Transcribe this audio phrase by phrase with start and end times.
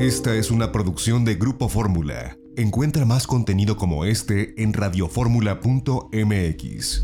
[0.00, 2.38] Esta es una producción de Grupo Fórmula.
[2.56, 7.02] Encuentra más contenido como este en radioformula.mx.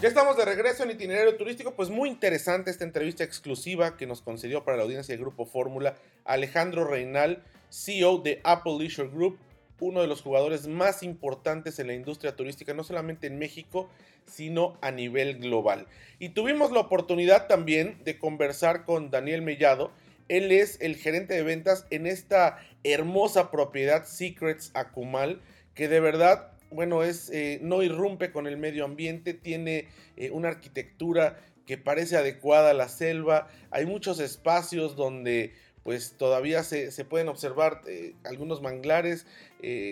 [0.00, 4.22] Ya estamos de regreso en itinerario turístico, pues muy interesante esta entrevista exclusiva que nos
[4.22, 9.36] concedió para la audiencia del Grupo Fórmula Alejandro Reinal, CEO de Apple Leisure Group,
[9.82, 13.90] uno de los jugadores más importantes en la industria turística, no solamente en México,
[14.26, 15.86] sino a nivel global.
[16.18, 19.90] Y tuvimos la oportunidad también de conversar con Daniel Mellado.
[20.28, 25.40] Él es el gerente de ventas en esta hermosa propiedad Secrets Akumal,
[25.74, 30.48] que de verdad bueno, es, eh, no irrumpe con el medio ambiente, tiene eh, una
[30.48, 35.52] arquitectura que parece adecuada a la selva, hay muchos espacios donde
[35.84, 39.26] pues todavía se, pueden observar eh, algunos manglares,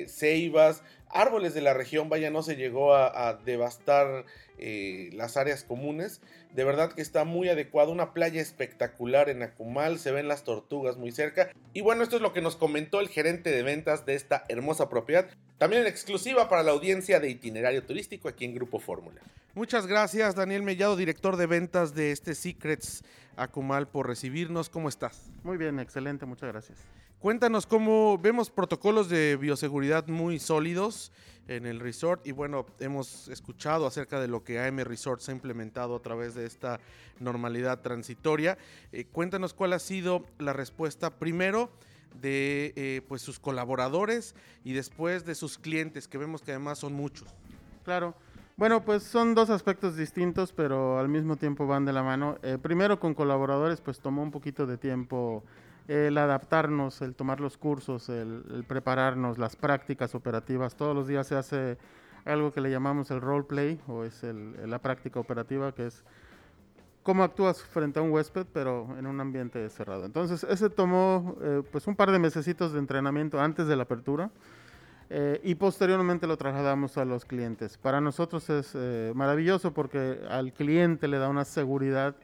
[0.09, 0.83] ceibas,
[1.13, 4.25] árboles de la región, vaya, no se llegó a, devastar
[5.13, 6.21] las áreas comunes.
[6.55, 10.97] De verdad que está muy adecuado, una playa espectacular en Acumal, se ven las tortugas
[10.97, 11.51] muy cerca.
[11.73, 14.89] Y bueno, esto es lo que nos comentó el gerente de ventas de esta hermosa
[14.89, 15.29] propiedad.
[15.59, 19.21] También en exclusiva para la audiencia de itinerario turístico aquí en Grupo Fórmula.
[19.55, 23.02] Muchas gracias, Daniel Mellado, director de ventas de este Secrets
[23.37, 24.71] Acumal, por recibirnos.
[24.71, 25.30] ¿Cómo estás?
[25.43, 26.79] Muy bien, excelente, muchas gracias.
[27.21, 31.13] Cuéntanos cómo vemos protocolos de bioseguridad muy sólidos
[31.49, 35.96] en el resort y bueno, hemos escuchado acerca de lo que AM Resorts ha implementado
[35.96, 36.80] a través de esta
[37.18, 38.57] normalidad transitoria.
[38.93, 41.71] Eh, cuéntanos cuál ha sido la respuesta primero
[42.23, 44.34] de eh, pues sus colaboradores
[44.65, 47.29] y después de sus clientes, que vemos que además son muchos.
[47.84, 48.15] Claro.
[48.57, 52.38] Bueno, pues son dos aspectos distintos, pero al mismo tiempo van de la mano.
[52.43, 55.45] Eh, primero con colaboradores, pues tomó un poquito de tiempo
[55.91, 60.77] el adaptarnos, el tomar los cursos, el, prepararnos, las prácticas operativas.
[60.77, 61.79] Todos los días se hace
[62.24, 66.05] algo que le llamamos el role play, o es la práctica operativa, que es
[67.03, 70.05] cómo actúas frente a un huésped, pero en un ambiente cerrado.
[70.05, 74.31] Entonces, ese tomó eh, pues un par de mesecitos de entrenamiento antes de la apertura
[75.09, 77.78] eh, y posteriormente lo trasladamos a los clientes.
[77.78, 82.15] Para nosotros es eh, maravilloso porque al cliente le da una seguridad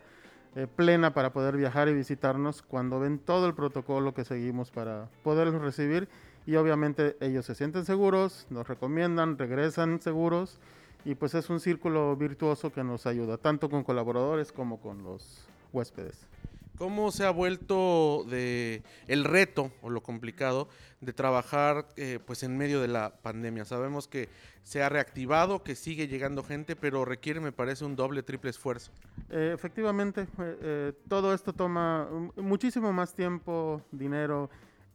[0.75, 5.61] plena para poder viajar y visitarnos cuando ven todo el protocolo que seguimos para poderlos
[5.61, 6.09] recibir
[6.47, 10.59] y obviamente ellos se sienten seguros, nos recomiendan, regresan seguros
[11.05, 15.47] y pues es un círculo virtuoso que nos ayuda, tanto con colaboradores como con los
[15.73, 16.27] huéspedes.
[16.77, 20.69] ¿Cómo se ha vuelto de el reto o lo complicado
[21.01, 23.65] de trabajar eh, pues en medio de la pandemia?
[23.65, 24.29] Sabemos que
[24.63, 28.93] se ha reactivado, que sigue llegando gente, pero requiere, me parece, un doble, triple esfuerzo.
[29.31, 34.51] Eh, efectivamente, eh, todo esto toma muchísimo más tiempo, dinero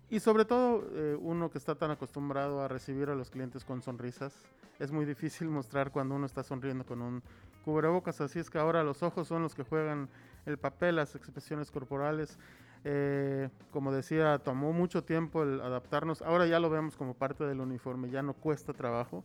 [0.09, 0.86] y sobre todo
[1.20, 4.34] uno que está tan acostumbrado a recibir a los clientes con sonrisas
[4.81, 7.24] es muy difícil mostrar cuando uno está sonriendo con un
[7.64, 10.09] cubrebocas, así es que ahora los ojos son los que juegan
[10.46, 12.38] el papel, las expresiones corporales.
[12.84, 17.59] Eh, como decía, tomó mucho tiempo el adaptarnos, ahora ya lo vemos como parte del
[17.62, 19.24] uniforme, ya no cuesta trabajo,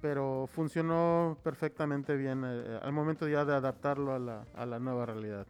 [0.00, 5.06] pero funcionó perfectamente bien eh, al momento ya de adaptarlo a la, a la nueva
[5.06, 5.46] realidad.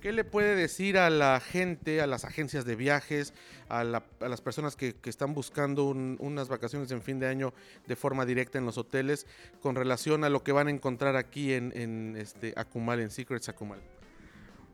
[0.00, 3.34] ¿Qué le puede decir a la gente, a las agencias de viajes,
[3.68, 7.52] a, las personas que, están buscando unas vacaciones en fin de año
[7.86, 9.26] de forma directa en los hoteles
[9.60, 13.80] con relación a lo que van a encontrar aquí en, este Akumal, en Secrets Akumal?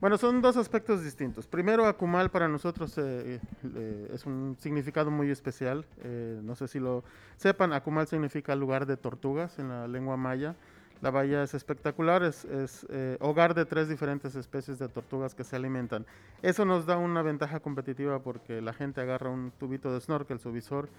[0.04, 1.47] Bueno, son dos aspectos distintos.
[1.47, 3.41] Primero, Akumal para nosotros eh,
[3.75, 5.87] eh, es un significado muy especial.
[6.03, 7.03] Eh, no sé si lo
[7.38, 10.56] sepan, Akumal significa lugar de tortugas en la lengua maya.
[11.00, 12.47] La bahía es espectacular, es,
[12.91, 16.04] eh, hogar de tres diferentes especies de tortugas que se alimentan.
[16.43, 20.53] Eso nos da una ventaja competitiva porque la gente agarra un tubito de snorkel, su
[20.53, 20.91] visor,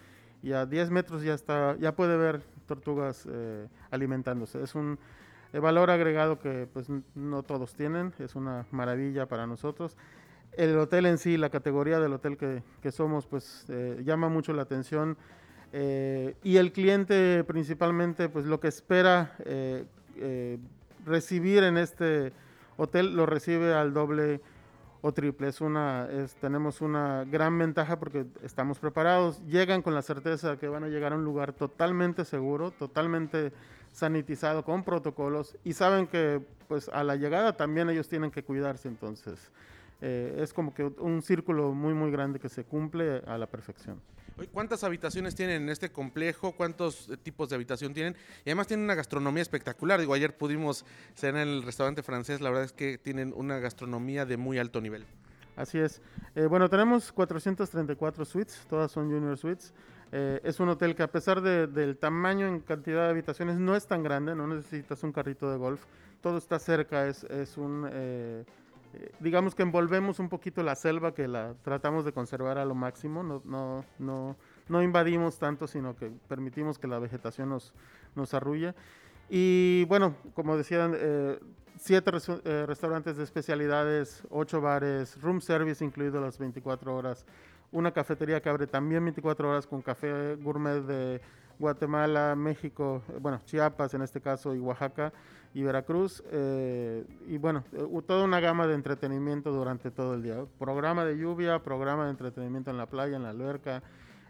[0.42, 4.64] y a 10 metros ya, está, ya puede ver tortugas eh, alimentándose.
[4.64, 4.98] Es un
[5.56, 9.96] eh, valor agregado que pues, no todos tienen, es una maravilla para nosotros.
[10.54, 13.66] El hotel en sí, la categoría del hotel que, que somos, pues
[14.04, 15.18] llama mucho la atención
[15.78, 19.84] eh, y el cliente principalmente, pues lo que espera eh,
[20.16, 20.58] eh,
[21.06, 22.32] recibir en este
[22.78, 24.40] hotel, lo recibe al doble
[25.02, 25.50] o triple.
[25.50, 26.08] Es una,
[26.40, 31.12] tenemos una gran ventaja porque estamos preparados, llegan con la certeza que van a llegar
[31.12, 33.52] a un lugar totalmente seguro, totalmente
[33.96, 38.88] sanitizado, con protocolos, y saben que pues a la llegada también ellos tienen que cuidarse,
[38.88, 39.52] entonces
[40.02, 44.00] es como que un círculo muy muy grande que se cumple a la perfección.
[44.52, 46.52] ¿Cuántas habitaciones tienen en este complejo?
[46.52, 48.18] ¿Cuántos eh, tipos de habitación tienen?
[48.44, 50.00] Y además tienen una gastronomía espectacular.
[50.00, 52.42] Digo, ayer pudimos cenar en el restaurante francés.
[52.42, 55.06] La verdad es que tienen una gastronomía de muy alto nivel.
[55.56, 56.02] Así es.
[56.36, 59.74] Eh, bueno, tenemos 434 suites, todas son junior suites.
[60.18, 63.86] Eh, es un hotel que a pesar del tamaño en cantidad de habitaciones no es
[63.86, 65.84] tan grande, no necesitas un carrito de golf,
[66.22, 67.86] todo está cerca, es, es un...
[67.92, 68.46] Eh,
[68.94, 72.76] eh, digamos que envolvemos un poquito la selva que la tratamos de conservar a lo
[72.76, 74.38] máximo, no, no, no,
[74.70, 77.74] no invadimos tanto, sino que permitimos que la vegetación nos,
[78.16, 78.74] nos arrulle.
[79.28, 80.96] Y bueno, como decían,
[81.78, 82.12] siete
[82.66, 87.26] restaurantes de especialidades, ocho bares, room service incluido las 24 horas,
[87.76, 91.22] una cafetería que abre también 24 horas con café gourmet de
[91.60, 95.12] Guatemala, México, eh, bueno, Chiapas en este caso, y Oaxaca
[95.54, 96.24] y Veracruz.
[96.32, 100.46] Eh, y bueno, eh, toda una gama de entretenimiento durante todo el día.
[100.58, 103.84] Programa de lluvia, programa de entretenimiento en la playa, en la alberca.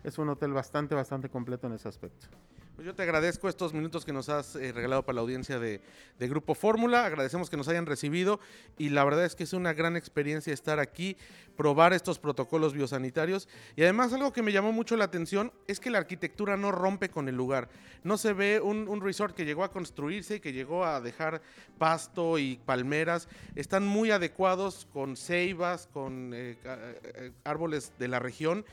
[0.03, 2.27] Es un hotel bastante, bastante completo en ese aspecto.
[2.75, 5.80] Pues yo te agradezco estos minutos que nos has eh, regalado para la audiencia de,
[6.19, 7.06] Grupo Fórmula.
[7.06, 8.42] Agradecemos que nos hayan recibido
[8.77, 11.16] y la verdad es que es una gran experiencia estar aquí,
[11.56, 13.48] probar estos protocolos biosanitarios.
[13.77, 17.07] Y además algo que me llamó mucho la atención es que la arquitectura no rompe
[17.07, 17.69] con el lugar.
[18.04, 21.42] No se ve un, resort que llegó a construirse y que llegó a dejar
[21.77, 23.30] pasto y palmeras.
[23.56, 28.66] Están muy adecuados con ceibas, con eh, eh, árboles de la región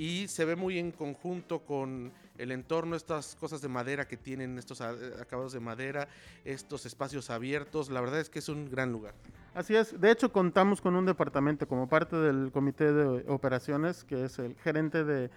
[0.00, 4.58] y se ve muy en conjunto con el entorno, estas cosas de madera que tienen,
[4.58, 6.08] estos acabados de madera,
[6.44, 9.14] estos espacios abiertos, la verdad es que es un gran lugar.
[9.54, 14.24] Así es, de hecho contamos con un departamento como parte del comité de operaciones, que
[14.24, 15.30] es el gerente de,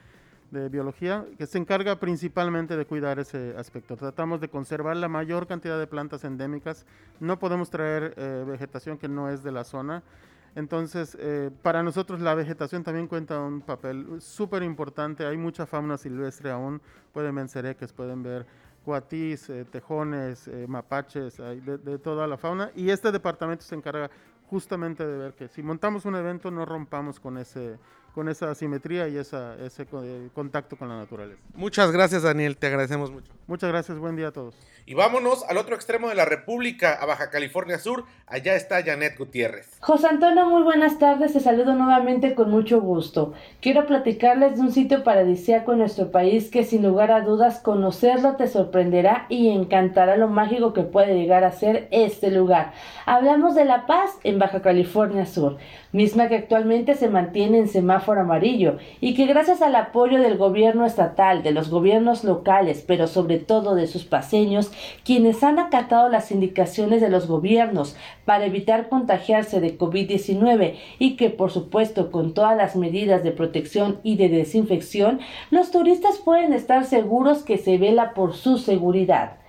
[0.70, 3.98] biología, que se encarga principalmente de cuidar ese aspecto.
[3.98, 6.86] Tratamos de conservar la mayor cantidad de plantas endémicas,
[7.20, 10.04] no podemos traer eh, vegetación que no es de la zona.
[10.56, 15.26] Entonces, eh, para nosotros la vegetación también cuenta un papel súper importante.
[15.26, 16.82] Hay mucha fauna silvestre aún.
[17.12, 18.46] Pueden ver cereques, pueden ver
[18.86, 22.72] cuatís, eh, tejones, eh, mapaches, de, de, toda la fauna.
[22.76, 24.12] Y este departamento se encarga
[24.54, 27.80] justamente de ver que si montamos un evento no rompamos con ese
[28.14, 31.42] con esa simetría y esa, ese eh, contacto con la naturaleza.
[31.56, 33.32] Muchas gracias Daniel, te agradecemos mucho.
[33.48, 34.56] Muchas gracias, buen día a todos.
[34.86, 39.18] Y vámonos al otro extremo de la República, a Baja California Sur, allá está Janet
[39.18, 39.78] Gutiérrez.
[39.80, 43.34] José Antonio, muy buenas tardes, te saludo nuevamente con mucho gusto.
[43.62, 48.36] Quiero platicarles de un sitio paradisíaco en nuestro país que sin lugar a dudas conocerlo
[48.36, 52.74] te sorprenderá y encantará lo mágico que puede llegar a ser este lugar.
[53.06, 55.58] Hablamos de La Paz en Baja California Sur
[55.94, 60.86] misma que actualmente se mantiene en semáforo amarillo y que gracias al apoyo del gobierno
[60.86, 64.72] estatal, de los gobiernos locales, pero sobre todo de sus paseños,
[65.06, 67.96] quienes han acatado las indicaciones de los gobiernos
[68.26, 74.00] para evitar contagiarse de COVID-19 y que por supuesto con todas las medidas de protección
[74.04, 75.20] y de desinfección,
[75.52, 79.43] los turistas pueden estar seguros que se vela por su seguridad.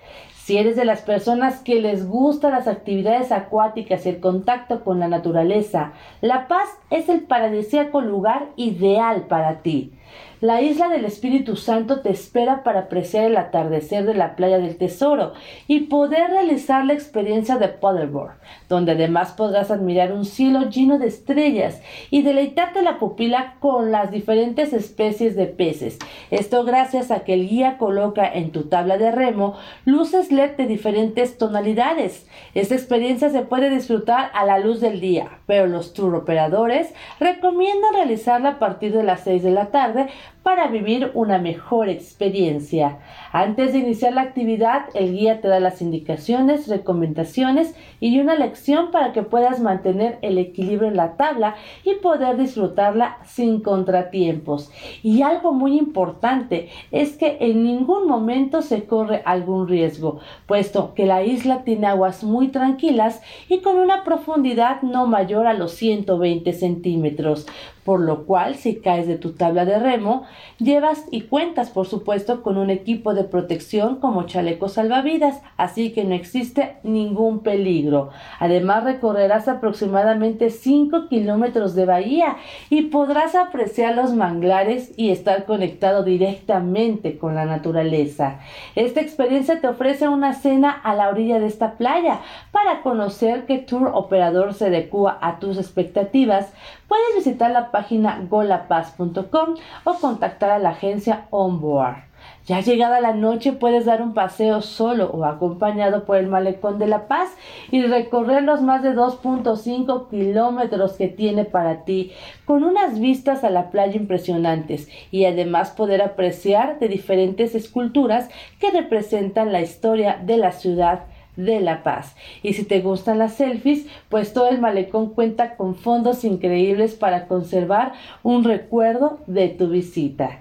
[0.45, 4.99] Si eres de las personas que les gustan las actividades acuáticas y el contacto con
[4.99, 9.93] la naturaleza, La Paz es el paradisíaco lugar ideal para ti.
[10.41, 14.77] La isla del Espíritu Santo te espera para apreciar el atardecer de la playa del
[14.77, 15.33] Tesoro
[15.65, 18.33] y poder realizar la experiencia de paddleboard,
[18.67, 21.81] donde además podrás admirar un cielo lleno de estrellas
[22.11, 25.97] y deleitarte la pupila con las diferentes especies de peces.
[26.31, 30.67] Esto gracias a que el guía coloca en tu tabla de remo luces LED de
[30.67, 32.27] diferentes tonalidades.
[32.53, 37.93] Esta experiencia se puede disfrutar a la luz del día, pero los tour operadores recomiendan
[37.93, 40.04] realizarla a partir de las 6 de la tarde
[40.43, 42.99] para vivir una mejor experiencia.
[43.31, 48.91] Antes de iniciar la actividad, el guía te da las indicaciones, recomendaciones y una lección
[48.91, 54.71] para que puedas mantener el equilibrio en la tabla y poder disfrutarla sin contratiempos.
[55.01, 61.05] Y algo muy importante es que en ningún momento se corre algún riesgo, puesto que
[61.05, 66.53] la isla tiene aguas muy tranquilas y con una profundidad no mayor a los 120
[66.53, 67.47] centímetros
[67.85, 70.23] por lo cual si caes de tu tabla de remo,
[70.57, 76.03] llevas y cuentas por supuesto con un equipo de protección como chalecos salvavidas, así que
[76.03, 78.09] no existe ningún peligro.
[78.39, 82.37] Además recorrerás aproximadamente 5 kilómetros de bahía
[82.71, 88.39] y podrás apreciar los manglares y estar conectado directamente con la naturaleza.
[88.75, 93.59] Esta experiencia te ofrece una cena a la orilla de esta playa para conocer qué
[93.59, 96.51] tour operador se adecua a tus expectativas.
[96.87, 102.05] Puedes visitar la página golapaz.com o contactar a la agencia Onboard.
[102.45, 106.85] Ya llegada la noche puedes dar un paseo solo o acompañado por el malecón de
[106.85, 107.29] La Paz
[107.71, 112.11] y recorrer los más de 2.5 kilómetros que tiene para ti,
[112.45, 118.69] con unas vistas a la playa impresionantes y además poder apreciar de diferentes esculturas que
[118.69, 122.15] representan la historia de la ciudad de La Paz.
[122.43, 127.27] Y si te gustan las selfies, pues todo el malecón cuenta con fondos increíbles para
[127.27, 130.39] conservar un recuerdo de tu visita.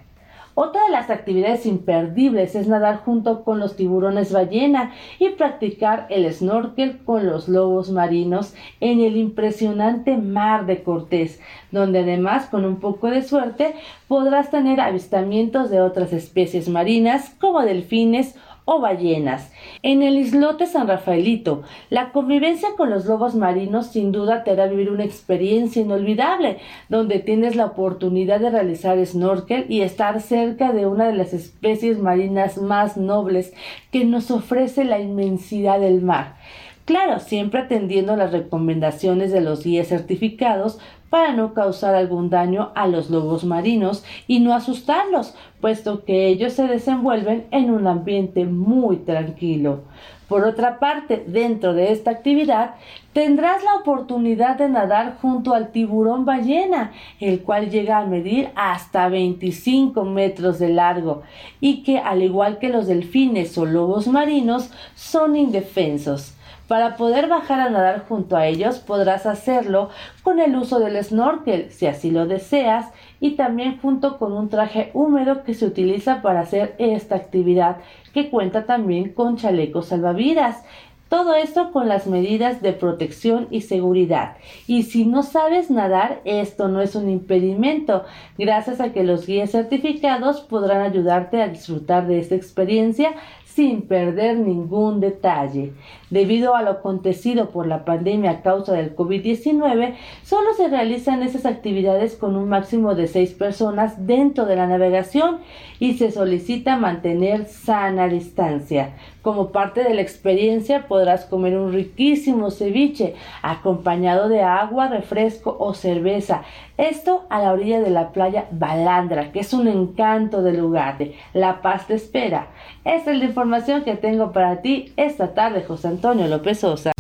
[0.56, 6.32] Otra de las actividades imperdibles es nadar junto con los tiburones ballena y practicar el
[6.32, 11.40] snorkel con los lobos marinos en el impresionante mar de Cortés,
[11.72, 13.74] donde además con un poco de suerte
[14.06, 19.50] podrás tener avistamientos de otras especies marinas como delfines o ballenas.
[19.82, 24.66] En el islote San Rafaelito, la convivencia con los lobos marinos sin duda te hará
[24.66, 30.86] vivir una experiencia inolvidable, donde tienes la oportunidad de realizar snorkel y estar cerca de
[30.86, 33.52] una de las especies marinas más nobles
[33.90, 36.36] que nos ofrece la inmensidad del mar.
[36.84, 40.78] Claro, siempre atendiendo las recomendaciones de los guías certificados
[41.14, 46.54] para no causar algún daño a los lobos marinos y no asustarlos, puesto que ellos
[46.54, 49.82] se desenvuelven en un ambiente muy tranquilo.
[50.26, 52.74] Por otra parte, dentro de esta actividad
[53.12, 56.90] tendrás la oportunidad de nadar junto al tiburón ballena,
[57.20, 61.22] el cual llega a medir hasta 25 metros de largo
[61.60, 66.33] y que, al igual que los delfines o lobos marinos, son indefensos.
[66.68, 69.90] Para poder bajar a nadar junto a ellos podrás hacerlo
[70.22, 72.86] con el uso del snorkel, si así lo deseas,
[73.20, 77.76] y también junto con un traje húmedo que se utiliza para hacer esta actividad,
[78.14, 80.64] que cuenta también con chalecos salvavidas.
[81.10, 84.38] Todo esto con las medidas de protección y seguridad.
[84.66, 88.04] Y si no sabes nadar, esto no es un impedimento,
[88.38, 93.12] gracias a que los guías certificados podrán ayudarte a disfrutar de esta experiencia
[93.54, 95.72] sin perder ningún detalle.
[96.10, 99.94] Debido a lo acontecido por la pandemia a causa del COVID-19,
[100.24, 105.38] solo se realizan esas actividades con un máximo de seis personas dentro de la navegación
[105.78, 108.94] y se solicita mantener sana distancia.
[109.24, 115.72] Como parte de la experiencia podrás comer un riquísimo ceviche acompañado de agua, refresco o
[115.72, 116.42] cerveza.
[116.76, 120.98] Esto a la orilla de la playa Balandra, que es un encanto de lugar.
[121.32, 122.48] La paz te espera.
[122.84, 126.92] Esta es la información que tengo para ti esta tarde, José Antonio López Sosa.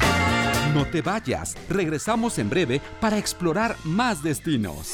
[0.72, 4.92] No te vayas, regresamos en breve para explorar más destinos.